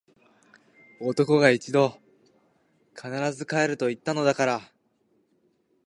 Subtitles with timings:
[0.99, 2.01] 男が一度・・・！！！
[2.95, 4.71] 必ず帰ると言ったのだから！！！